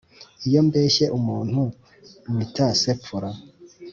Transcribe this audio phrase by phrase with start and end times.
[0.47, 1.61] Iyo mbeshye umuntu
[2.35, 3.29] mita nsefura